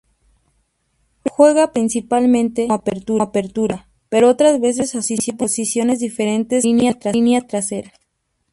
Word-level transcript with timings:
Juega 1.29 1.73
principalmente 1.73 2.67
como 3.05 3.23
apertura, 3.27 3.87
pero 4.09 4.29
otras 4.31 4.59
veces 4.59 4.95
asume 4.95 5.37
posiciones 5.37 5.99
diferentes 5.99 6.65
en 6.65 6.79
la 6.83 7.11
línea 7.11 7.41
trasera. 7.45 7.93